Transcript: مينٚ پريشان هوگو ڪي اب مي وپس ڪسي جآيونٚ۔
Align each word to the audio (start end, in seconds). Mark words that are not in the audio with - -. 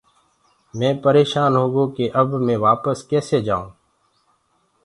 مينٚ 0.77 1.01
پريشان 1.03 1.51
هوگو 1.59 1.83
ڪي 1.95 2.05
اب 2.19 2.29
مي 2.45 2.55
وپس 2.65 2.97
ڪسي 3.09 3.39
جآيونٚ۔ 3.47 3.71